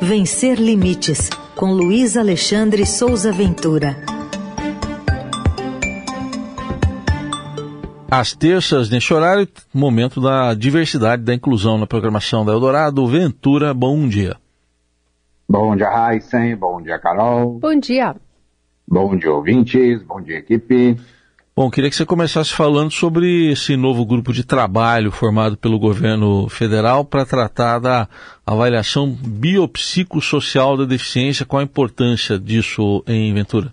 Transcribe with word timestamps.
Vencer 0.00 0.60
Limites, 0.60 1.30
com 1.54 1.72
Luiz 1.72 2.16
Alexandre 2.16 2.84
Souza 2.84 3.32
Ventura. 3.32 3.96
Às 8.10 8.34
terças, 8.34 8.90
neste 8.90 9.12
horário, 9.12 9.48
momento 9.72 10.20
da 10.20 10.54
diversidade 10.54 11.22
da 11.22 11.34
inclusão 11.34 11.78
na 11.78 11.86
programação 11.86 12.44
da 12.44 12.52
Eldorado. 12.52 13.06
Ventura, 13.06 13.72
bom 13.72 14.06
dia. 14.06 14.36
Bom 15.48 15.74
dia, 15.74 15.88
Heisen. 16.12 16.56
Bom 16.56 16.80
dia, 16.80 16.98
Carol. 16.98 17.58
Bom 17.58 17.78
dia. 17.78 18.14
Bom 18.86 19.16
dia, 19.16 19.32
ouvintes. 19.32 20.02
Bom 20.02 20.20
dia, 20.20 20.38
equipe. 20.38 20.98
Bom, 21.58 21.70
queria 21.70 21.88
que 21.88 21.96
você 21.96 22.04
começasse 22.04 22.52
falando 22.52 22.90
sobre 22.90 23.50
esse 23.50 23.78
novo 23.78 24.04
grupo 24.04 24.30
de 24.30 24.44
trabalho 24.44 25.10
formado 25.10 25.56
pelo 25.56 25.78
governo 25.78 26.50
federal 26.50 27.02
para 27.02 27.24
tratar 27.24 27.78
da 27.78 28.06
avaliação 28.44 29.10
biopsicossocial 29.10 30.76
da 30.76 30.84
deficiência. 30.84 31.46
Qual 31.46 31.60
a 31.60 31.64
importância 31.64 32.38
disso 32.38 33.02
em 33.06 33.32
Ventura? 33.32 33.72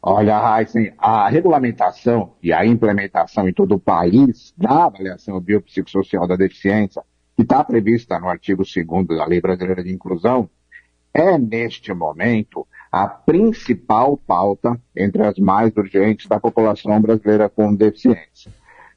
Olha, 0.00 0.60
Heisen, 0.60 0.92
a 0.96 1.28
regulamentação 1.28 2.34
e 2.40 2.52
a 2.52 2.64
implementação 2.64 3.48
em 3.48 3.52
todo 3.52 3.74
o 3.74 3.80
país 3.80 4.54
da 4.56 4.84
avaliação 4.84 5.40
biopsicossocial 5.40 6.28
da 6.28 6.36
deficiência, 6.36 7.02
que 7.34 7.42
está 7.42 7.64
prevista 7.64 8.16
no 8.20 8.28
artigo 8.28 8.62
2 8.62 9.08
da 9.08 9.26
Lei 9.26 9.40
Brasileira 9.40 9.82
de 9.82 9.92
Inclusão, 9.92 10.48
é, 11.12 11.36
neste 11.36 11.92
momento, 11.92 12.64
a 12.94 13.08
principal 13.08 14.16
pauta 14.16 14.80
entre 14.96 15.20
as 15.24 15.36
mais 15.36 15.76
urgentes 15.76 16.28
da 16.28 16.38
população 16.38 17.00
brasileira 17.00 17.48
com 17.48 17.74
deficiência. 17.74 18.52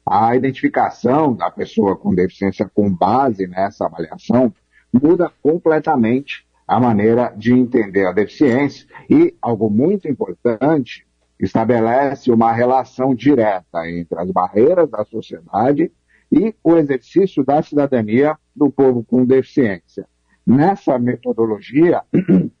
A 0.06 0.36
identificação 0.36 1.34
da 1.34 1.50
pessoa 1.50 1.96
com 1.96 2.14
deficiência 2.14 2.70
com 2.72 2.88
base 2.88 3.48
nessa 3.48 3.86
avaliação 3.86 4.54
muda 4.92 5.32
completamente 5.42 6.46
a 6.64 6.78
maneira 6.78 7.34
de 7.36 7.52
entender 7.52 8.06
a 8.06 8.12
deficiência 8.12 8.86
e, 9.10 9.34
algo 9.42 9.68
muito 9.68 10.06
importante, 10.06 11.04
estabelece 11.40 12.30
uma 12.30 12.52
relação 12.52 13.12
direta 13.16 13.84
entre 13.90 14.16
as 14.16 14.30
barreiras 14.30 14.88
da 14.88 15.04
sociedade 15.04 15.90
e 16.30 16.54
o 16.62 16.76
exercício 16.76 17.44
da 17.44 17.60
cidadania 17.64 18.38
do 18.54 18.70
povo 18.70 19.02
com 19.02 19.26
deficiência. 19.26 20.06
Nessa 20.46 21.00
metodologia, 21.00 22.02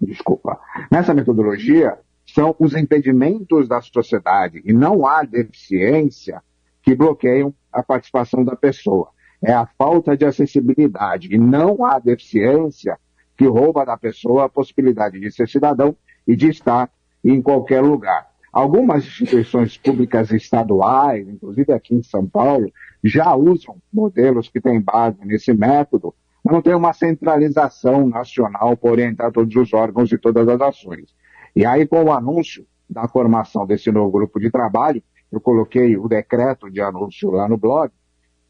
desculpa, 0.00 0.58
nessa 0.90 1.14
metodologia 1.14 1.98
são 2.26 2.54
os 2.58 2.74
impedimentos 2.74 3.68
da 3.68 3.80
sociedade 3.80 4.62
e 4.64 4.72
não 4.72 5.06
há 5.06 5.22
deficiência 5.22 6.42
que 6.82 6.94
bloqueiam 6.94 7.54
a 7.72 7.82
participação 7.82 8.44
da 8.44 8.56
pessoa. 8.56 9.08
É 9.42 9.52
a 9.52 9.66
falta 9.66 10.16
de 10.16 10.24
acessibilidade 10.24 11.28
e 11.34 11.38
não 11.38 11.84
há 11.84 11.98
deficiência 11.98 12.98
que 13.36 13.46
rouba 13.46 13.84
da 13.84 13.96
pessoa 13.96 14.44
a 14.44 14.48
possibilidade 14.48 15.20
de 15.20 15.30
ser 15.30 15.48
cidadão 15.48 15.96
e 16.26 16.36
de 16.36 16.48
estar 16.48 16.90
em 17.22 17.42
qualquer 17.42 17.82
lugar. 17.82 18.26
Algumas 18.52 19.04
instituições 19.04 19.76
públicas 19.76 20.30
estaduais, 20.30 21.28
inclusive 21.28 21.72
aqui 21.72 21.94
em 21.94 22.02
São 22.02 22.26
Paulo, 22.26 22.72
já 23.02 23.34
usam 23.34 23.76
modelos 23.92 24.48
que 24.48 24.60
têm 24.60 24.80
base 24.80 25.18
nesse 25.24 25.52
método 25.52 26.14
não 26.44 26.60
tem 26.60 26.74
uma 26.74 26.92
centralização 26.92 28.06
nacional 28.06 28.76
para 28.76 28.90
orientar 28.90 29.32
todos 29.32 29.54
os 29.56 29.72
órgãos 29.72 30.12
e 30.12 30.18
todas 30.18 30.46
as 30.46 30.60
ações. 30.60 31.14
E 31.56 31.64
aí, 31.64 31.86
com 31.86 32.04
o 32.04 32.12
anúncio 32.12 32.66
da 32.88 33.08
formação 33.08 33.66
desse 33.66 33.90
novo 33.90 34.10
grupo 34.10 34.38
de 34.38 34.50
trabalho, 34.50 35.02
eu 35.32 35.40
coloquei 35.40 35.96
o 35.96 36.06
decreto 36.06 36.70
de 36.70 36.80
anúncio 36.80 37.30
lá 37.30 37.48
no 37.48 37.56
blog, 37.56 37.90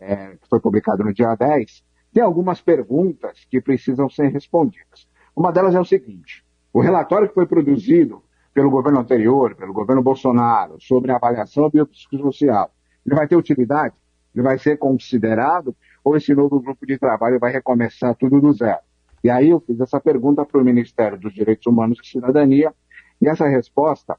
é, 0.00 0.36
que 0.36 0.48
foi 0.48 0.60
publicado 0.60 1.04
no 1.04 1.14
dia 1.14 1.34
10, 1.34 1.84
tem 2.12 2.22
algumas 2.22 2.60
perguntas 2.60 3.46
que 3.48 3.60
precisam 3.60 4.08
ser 4.08 4.28
respondidas. 4.28 5.08
Uma 5.34 5.52
delas 5.52 5.74
é 5.74 5.80
o 5.80 5.84
seguinte: 5.84 6.44
o 6.72 6.80
relatório 6.80 7.28
que 7.28 7.34
foi 7.34 7.46
produzido 7.46 8.22
pelo 8.52 8.70
governo 8.70 9.00
anterior, 9.00 9.54
pelo 9.54 9.72
governo 9.72 10.02
Bolsonaro, 10.02 10.76
sobre 10.80 11.12
a 11.12 11.16
avaliação 11.16 11.70
biopsicossocial, 11.70 12.72
ele 13.06 13.14
vai 13.14 13.26
ter 13.26 13.36
utilidade? 13.36 13.94
Ele 14.34 14.42
vai 14.42 14.58
ser 14.58 14.78
considerado 14.78 15.76
ou 16.04 16.16
esse 16.16 16.34
novo 16.34 16.60
grupo 16.60 16.86
de 16.86 16.98
trabalho 16.98 17.40
vai 17.40 17.50
recomeçar 17.50 18.14
tudo 18.14 18.40
do 18.40 18.52
zero? 18.52 18.80
E 19.24 19.30
aí 19.30 19.48
eu 19.48 19.60
fiz 19.60 19.80
essa 19.80 19.98
pergunta 19.98 20.44
para 20.44 20.60
o 20.60 20.64
Ministério 20.64 21.18
dos 21.18 21.32
Direitos 21.32 21.66
Humanos 21.66 21.98
e 22.02 22.06
Cidadania, 22.06 22.74
e 23.20 23.26
essa 23.26 23.48
resposta 23.48 24.18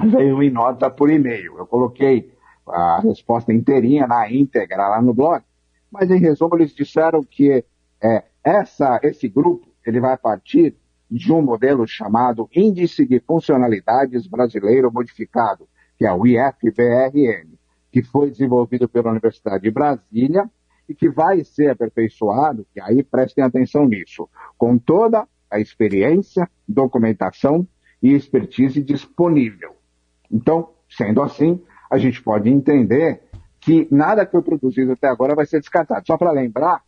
veio 0.00 0.42
em 0.42 0.50
nota 0.50 0.88
por 0.90 1.10
e-mail. 1.10 1.58
Eu 1.58 1.66
coloquei 1.66 2.32
a 2.66 3.00
resposta 3.00 3.52
inteirinha 3.52 4.06
na 4.06 4.32
íntegra 4.32 4.88
lá 4.88 5.02
no 5.02 5.12
blog, 5.12 5.44
mas 5.92 6.10
em 6.10 6.18
resumo 6.18 6.56
eles 6.56 6.74
disseram 6.74 7.22
que 7.22 7.62
é, 8.02 8.24
essa, 8.42 8.98
esse 9.02 9.28
grupo 9.28 9.68
ele 9.84 10.00
vai 10.00 10.16
partir 10.16 10.74
de 11.10 11.32
um 11.32 11.42
modelo 11.42 11.86
chamado 11.86 12.48
Índice 12.54 13.06
de 13.06 13.20
Funcionalidades 13.20 14.26
Brasileiro 14.26 14.92
Modificado, 14.92 15.68
que 15.98 16.06
é 16.06 16.12
o 16.12 16.24
IFBRM, 16.26 17.58
que 17.90 18.02
foi 18.02 18.30
desenvolvido 18.30 18.88
pela 18.88 19.10
Universidade 19.10 19.64
de 19.64 19.70
Brasília 19.70 20.48
e 20.90 20.94
que 20.94 21.08
vai 21.08 21.44
ser 21.44 21.70
aperfeiçoado, 21.70 22.66
e 22.74 22.80
aí 22.80 23.00
prestem 23.00 23.44
atenção 23.44 23.86
nisso, 23.86 24.28
com 24.58 24.76
toda 24.76 25.24
a 25.48 25.60
experiência, 25.60 26.50
documentação 26.66 27.64
e 28.02 28.12
expertise 28.12 28.82
disponível. 28.82 29.76
Então, 30.28 30.70
sendo 30.88 31.22
assim, 31.22 31.62
a 31.88 31.96
gente 31.96 32.20
pode 32.20 32.50
entender 32.50 33.22
que 33.60 33.86
nada 33.88 34.26
que 34.26 34.32
foi 34.32 34.42
produzido 34.42 34.90
até 34.90 35.06
agora 35.06 35.36
vai 35.36 35.46
ser 35.46 35.60
descartado. 35.60 36.04
Só 36.04 36.18
para 36.18 36.32
lembrar, 36.32 36.82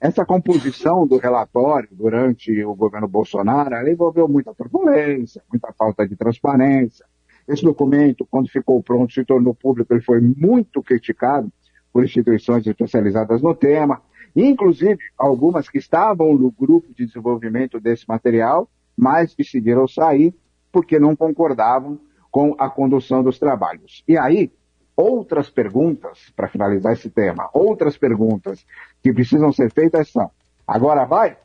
essa 0.00 0.26
composição 0.26 1.06
do 1.06 1.18
relatório 1.18 1.88
durante 1.92 2.64
o 2.64 2.74
governo 2.74 3.06
Bolsonaro 3.06 3.88
envolveu 3.88 4.26
muita 4.26 4.52
turbulência, 4.52 5.40
muita 5.48 5.72
falta 5.74 6.08
de 6.08 6.16
transparência. 6.16 7.06
Esse 7.46 7.62
documento, 7.62 8.26
quando 8.28 8.48
ficou 8.48 8.82
pronto, 8.82 9.12
se 9.12 9.24
tornou 9.24 9.54
público, 9.54 9.94
ele 9.94 10.02
foi 10.02 10.20
muito 10.20 10.82
criticado 10.82 11.52
por 11.94 12.02
instituições 12.02 12.66
especializadas 12.66 13.40
no 13.40 13.54
tema, 13.54 14.02
inclusive 14.34 14.98
algumas 15.16 15.68
que 15.68 15.78
estavam 15.78 16.34
no 16.34 16.50
grupo 16.50 16.92
de 16.92 17.06
desenvolvimento 17.06 17.78
desse 17.78 18.04
material, 18.08 18.68
mas 18.96 19.32
decidiram 19.32 19.86
sair 19.86 20.34
porque 20.72 20.98
não 20.98 21.14
concordavam 21.14 22.00
com 22.32 22.56
a 22.58 22.68
condução 22.68 23.22
dos 23.22 23.38
trabalhos. 23.38 24.02
E 24.08 24.18
aí, 24.18 24.52
outras 24.96 25.48
perguntas, 25.48 26.32
para 26.34 26.48
finalizar 26.48 26.94
esse 26.94 27.08
tema, 27.08 27.48
outras 27.54 27.96
perguntas 27.96 28.66
que 29.00 29.12
precisam 29.12 29.52
ser 29.52 29.70
feitas 29.72 30.10
são: 30.10 30.28
agora 30.66 31.04
vai? 31.04 31.36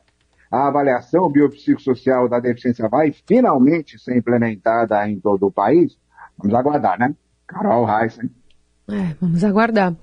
A 0.50 0.66
avaliação 0.66 1.30
biopsicossocial 1.30 2.28
da 2.28 2.40
deficiência 2.40 2.88
vai 2.88 3.12
finalmente 3.12 4.00
ser 4.00 4.16
implementada 4.16 5.08
em 5.08 5.20
todo 5.20 5.46
o 5.46 5.52
país? 5.52 5.96
Vamos 6.36 6.54
aguardar, 6.54 6.98
né? 6.98 7.14
Carol 7.46 7.86
Heissen. 7.88 8.28
É, 8.88 9.14
vamos 9.20 9.44
aguardar. 9.44 9.94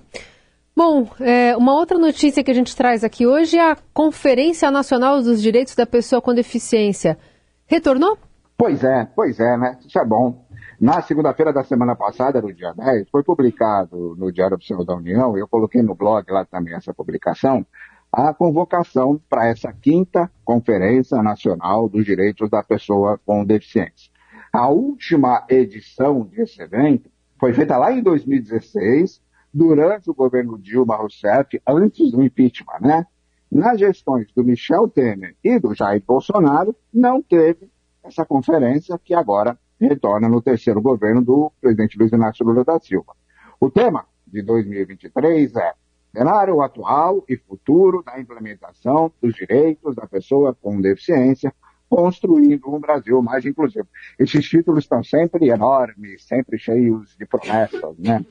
Bom, 0.78 1.08
é, 1.18 1.56
uma 1.56 1.74
outra 1.74 1.98
notícia 1.98 2.44
que 2.44 2.52
a 2.52 2.54
gente 2.54 2.76
traz 2.76 3.02
aqui 3.02 3.26
hoje 3.26 3.58
é 3.58 3.72
a 3.72 3.76
Conferência 3.92 4.70
Nacional 4.70 5.20
dos 5.20 5.42
Direitos 5.42 5.74
da 5.74 5.84
Pessoa 5.84 6.22
com 6.22 6.32
Deficiência. 6.32 7.18
Retornou? 7.66 8.16
Pois 8.56 8.84
é, 8.84 9.04
pois 9.06 9.40
é, 9.40 9.56
né? 9.56 9.76
Isso 9.84 9.98
é 9.98 10.04
bom. 10.04 10.46
Na 10.80 11.02
segunda-feira 11.02 11.52
da 11.52 11.64
semana 11.64 11.96
passada, 11.96 12.40
no 12.40 12.54
dia 12.54 12.72
10, 12.74 13.10
foi 13.10 13.24
publicado 13.24 14.14
no 14.16 14.30
Diário 14.30 14.54
Oficial 14.54 14.84
da 14.84 14.94
União, 14.94 15.36
eu 15.36 15.48
coloquei 15.48 15.82
no 15.82 15.96
blog 15.96 16.24
lá 16.30 16.44
também 16.44 16.74
essa 16.74 16.94
publicação, 16.94 17.66
a 18.12 18.32
convocação 18.32 19.20
para 19.28 19.48
essa 19.48 19.72
quinta 19.72 20.30
Conferência 20.44 21.20
Nacional 21.24 21.88
dos 21.88 22.04
Direitos 22.04 22.48
da 22.48 22.62
Pessoa 22.62 23.18
com 23.26 23.44
Deficiência. 23.44 24.12
A 24.52 24.68
última 24.68 25.44
edição 25.48 26.20
desse 26.20 26.62
evento 26.62 27.10
foi 27.36 27.52
feita 27.52 27.76
lá 27.76 27.90
em 27.92 28.00
2016, 28.00 29.26
durante 29.52 30.10
o 30.10 30.14
governo 30.14 30.58
Dilma 30.58 30.96
Rousseff, 30.96 31.60
antes 31.66 32.10
do 32.10 32.22
impeachment, 32.22 32.80
né? 32.80 33.06
Nas 33.50 33.78
gestões 33.78 34.30
do 34.34 34.44
Michel 34.44 34.88
Temer 34.88 35.34
e 35.42 35.58
do 35.58 35.74
Jair 35.74 36.02
Bolsonaro, 36.06 36.76
não 36.92 37.22
teve 37.22 37.70
essa 38.04 38.24
conferência 38.24 38.98
que 39.02 39.14
agora 39.14 39.58
retorna 39.80 40.28
no 40.28 40.42
terceiro 40.42 40.82
governo 40.82 41.22
do 41.22 41.52
presidente 41.60 41.98
Luiz 41.98 42.12
Inácio 42.12 42.44
Lula 42.44 42.64
da 42.64 42.78
Silva. 42.78 43.14
O 43.60 43.70
tema 43.70 44.04
de 44.26 44.42
2023 44.42 45.54
é 45.56 45.72
cenário 46.14 46.60
atual 46.60 47.24
e 47.28 47.36
futuro 47.36 48.02
da 48.02 48.20
implementação 48.20 49.12
dos 49.22 49.34
direitos 49.34 49.94
da 49.94 50.06
pessoa 50.06 50.54
com 50.54 50.80
deficiência, 50.80 51.54
construindo 51.88 52.74
um 52.74 52.78
Brasil 52.78 53.22
mais 53.22 53.46
inclusivo. 53.46 53.88
Esses 54.18 54.46
títulos 54.46 54.84
estão 54.84 55.02
sempre 55.02 55.48
enormes, 55.48 56.24
sempre 56.26 56.58
cheios 56.58 57.16
de 57.16 57.24
promessas, 57.24 57.96
né? 57.98 58.24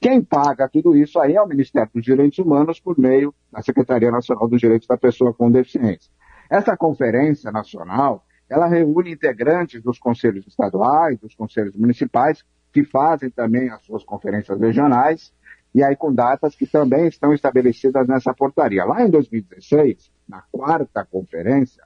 Quem 0.00 0.22
paga 0.22 0.68
tudo 0.68 0.96
isso 0.96 1.18
aí 1.20 1.34
é 1.34 1.42
o 1.42 1.46
Ministério 1.46 1.90
dos 1.94 2.04
Direitos 2.04 2.38
Humanos 2.38 2.80
por 2.80 2.98
meio 2.98 3.34
da 3.50 3.62
Secretaria 3.62 4.10
Nacional 4.10 4.48
dos 4.48 4.60
Direitos 4.60 4.86
da 4.86 4.96
Pessoa 4.96 5.32
com 5.32 5.50
Deficiência. 5.50 6.10
Essa 6.50 6.76
conferência 6.76 7.50
nacional, 7.50 8.24
ela 8.48 8.66
reúne 8.66 9.12
integrantes 9.12 9.82
dos 9.82 9.98
conselhos 9.98 10.46
estaduais, 10.46 11.18
dos 11.18 11.34
conselhos 11.34 11.74
municipais, 11.76 12.44
que 12.72 12.84
fazem 12.84 13.30
também 13.30 13.70
as 13.70 13.82
suas 13.84 14.04
conferências 14.04 14.58
regionais, 14.60 15.32
e 15.74 15.82
aí 15.82 15.96
com 15.96 16.12
datas 16.12 16.54
que 16.54 16.66
também 16.66 17.06
estão 17.06 17.32
estabelecidas 17.32 18.06
nessa 18.06 18.34
portaria. 18.34 18.84
Lá 18.84 19.02
em 19.02 19.10
2016, 19.10 20.12
na 20.28 20.42
quarta 20.52 21.04
conferência, 21.04 21.82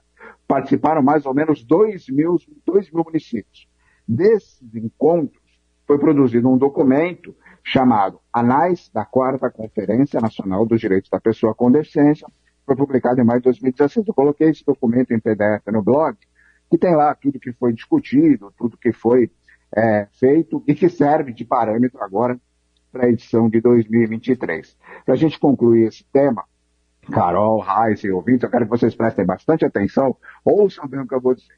participaram 0.47 1.01
mais 1.01 1.25
ou 1.25 1.33
menos 1.33 1.63
2 1.63 2.09
mil, 2.09 2.37
2 2.65 2.91
mil 2.91 3.03
municípios. 3.03 3.67
Desses 4.07 4.75
encontros, 4.75 5.46
foi 5.87 5.97
produzido 5.97 6.49
um 6.49 6.57
documento 6.57 7.33
chamado 7.63 8.19
Anais 8.31 8.91
da 8.93 9.05
Quarta 9.05 9.49
Conferência 9.49 10.19
Nacional 10.19 10.65
dos 10.65 10.81
Direitos 10.81 11.09
da 11.09 11.19
Pessoa 11.19 11.55
com 11.55 11.71
Deficiência, 11.71 12.27
foi 12.65 12.75
publicado 12.75 13.21
em 13.21 13.23
maio 13.23 13.39
de 13.39 13.45
2016. 13.45 14.05
Eu 14.05 14.13
coloquei 14.13 14.49
esse 14.49 14.65
documento 14.65 15.11
em 15.11 15.19
PDF 15.19 15.65
no 15.71 15.81
blog, 15.81 16.17
que 16.69 16.77
tem 16.77 16.93
lá 16.93 17.15
tudo 17.15 17.39
que 17.39 17.53
foi 17.53 17.71
discutido, 17.71 18.53
tudo 18.57 18.77
que 18.77 18.91
foi 18.91 19.31
é, 19.73 20.07
feito 20.19 20.61
e 20.67 20.75
que 20.75 20.89
serve 20.89 21.31
de 21.31 21.45
parâmetro 21.45 22.03
agora 22.03 22.37
para 22.91 23.05
a 23.05 23.09
edição 23.09 23.49
de 23.49 23.61
2023. 23.61 24.77
Para 25.05 25.13
a 25.13 25.17
gente 25.17 25.39
concluir 25.39 25.87
esse 25.87 26.03
tema, 26.11 26.43
Carol, 27.09 27.59
Raiz 27.59 28.03
e 28.03 28.11
ouvintes, 28.11 28.43
eu 28.43 28.49
quero 28.49 28.65
que 28.65 28.71
vocês 28.71 28.93
prestem 28.93 29.25
bastante 29.25 29.63
atenção, 29.63 30.17
ouçam 30.43 30.85
bem 30.87 30.99
o 30.99 31.07
que 31.07 31.15
eu 31.15 31.21
vou 31.21 31.33
dizer. 31.33 31.55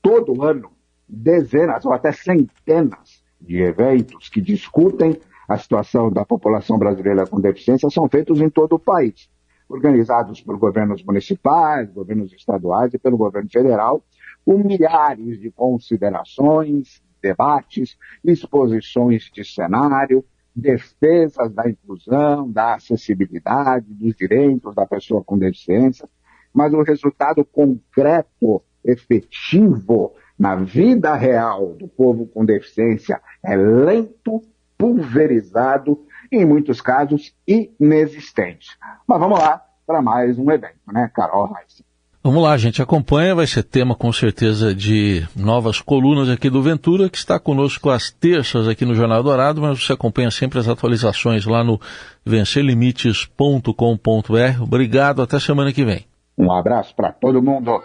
Todo 0.00 0.42
ano, 0.42 0.70
dezenas 1.06 1.84
ou 1.84 1.92
até 1.92 2.12
centenas 2.12 3.25
de 3.40 3.60
eventos 3.62 4.28
que 4.28 4.40
discutem 4.40 5.18
a 5.48 5.56
situação 5.56 6.10
da 6.10 6.24
população 6.24 6.78
brasileira 6.78 7.26
com 7.26 7.40
deficiência 7.40 7.88
são 7.90 8.08
feitos 8.08 8.40
em 8.40 8.50
todo 8.50 8.74
o 8.74 8.78
país, 8.78 9.28
organizados 9.68 10.40
por 10.40 10.58
governos 10.58 11.02
municipais, 11.04 11.90
governos 11.92 12.32
estaduais 12.32 12.92
e 12.94 12.98
pelo 12.98 13.16
governo 13.16 13.48
federal, 13.48 14.02
com 14.44 14.58
milhares 14.58 15.40
de 15.40 15.50
considerações, 15.50 17.02
debates, 17.22 17.96
exposições 18.24 19.30
de 19.32 19.44
cenário, 19.44 20.24
defesas 20.54 21.52
da 21.52 21.68
inclusão, 21.68 22.50
da 22.50 22.74
acessibilidade, 22.74 23.92
dos 23.92 24.16
direitos 24.16 24.74
da 24.74 24.86
pessoa 24.86 25.22
com 25.22 25.38
deficiência, 25.38 26.08
mas 26.52 26.72
o 26.72 26.82
resultado 26.82 27.44
concreto, 27.44 28.62
efetivo, 28.82 30.14
na 30.38 30.54
vida 30.54 31.14
real 31.14 31.74
do 31.74 31.88
povo 31.88 32.26
com 32.26 32.44
deficiência 32.44 33.20
é 33.44 33.56
lento, 33.56 34.42
pulverizado 34.76 36.04
e, 36.30 36.36
em 36.36 36.44
muitos 36.44 36.80
casos, 36.80 37.34
inexistente. 37.46 38.68
Mas 39.06 39.18
vamos 39.18 39.38
lá 39.38 39.62
para 39.86 40.02
mais 40.02 40.38
um 40.38 40.50
evento, 40.50 40.92
né, 40.92 41.10
Carol 41.14 41.52
Reis? 41.52 41.86
Vamos 42.26 42.42
lá, 42.42 42.56
gente, 42.56 42.82
acompanha, 42.82 43.36
vai 43.36 43.46
ser 43.46 43.62
tema 43.62 43.94
com 43.94 44.12
certeza 44.12 44.74
de 44.74 45.24
novas 45.36 45.80
colunas 45.80 46.28
aqui 46.28 46.50
do 46.50 46.60
Ventura, 46.60 47.08
que 47.08 47.16
está 47.16 47.38
conosco 47.38 47.88
às 47.88 48.10
terças 48.10 48.66
aqui 48.66 48.84
no 48.84 48.96
Jornal 48.96 49.22
Dourado, 49.22 49.62
mas 49.62 49.84
você 49.84 49.92
acompanha 49.92 50.28
sempre 50.28 50.58
as 50.58 50.66
atualizações 50.66 51.46
lá 51.46 51.62
no 51.62 51.80
vencerlimites.com.br. 52.24 54.60
Obrigado, 54.60 55.22
até 55.22 55.38
semana 55.38 55.72
que 55.72 55.84
vem. 55.84 56.04
Um 56.36 56.50
abraço 56.50 56.96
para 56.96 57.12
todo 57.12 57.40
mundo. 57.40 57.80